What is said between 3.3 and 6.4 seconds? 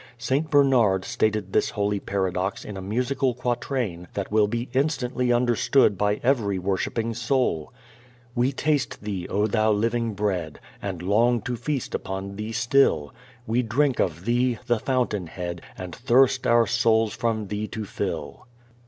quatrain that will be instantly understood by